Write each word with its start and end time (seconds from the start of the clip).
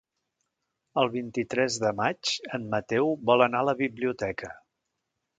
El 1.01 1.09
vint-i-tres 1.15 1.75
de 1.83 1.91
maig 1.99 2.31
en 2.59 2.65
Mateu 2.71 3.11
vol 3.31 3.43
anar 3.47 3.61
a 3.65 3.69
la 3.69 3.75
biblioteca. 3.83 4.51